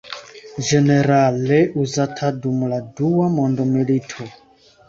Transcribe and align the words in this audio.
Ĝenerale 0.69 1.59
uzata 1.85 2.31
dum 2.47 2.65
la 2.73 2.81
dua 3.01 3.29
mondmilito. 3.37 4.31